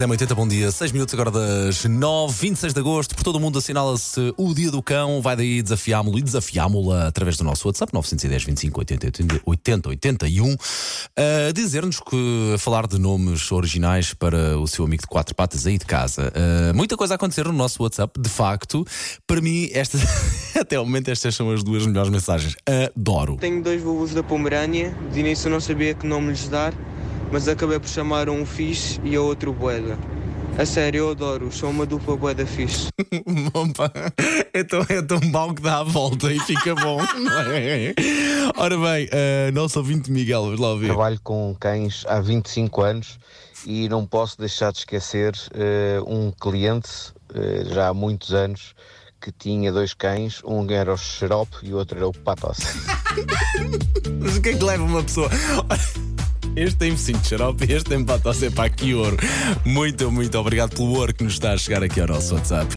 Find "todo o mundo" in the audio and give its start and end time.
3.24-3.58